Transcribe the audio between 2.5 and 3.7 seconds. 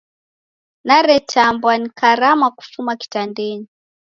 kufuma kitandenyi!